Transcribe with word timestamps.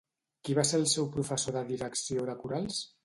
Qui 0.47 0.53
va 0.59 0.63
ser 0.69 0.79
el 0.83 0.87
seu 0.93 1.09
professor 1.17 1.55
de 1.59 1.63
direcció 1.73 2.25
de 2.31 2.37
corals? 2.43 2.81